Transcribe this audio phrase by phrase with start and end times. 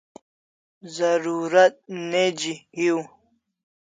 [0.95, 1.75] Zarurat
[2.09, 2.99] neji hiu